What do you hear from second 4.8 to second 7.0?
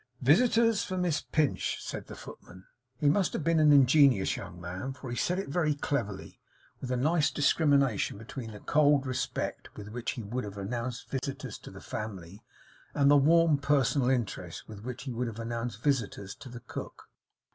for he said it very cleverly; with a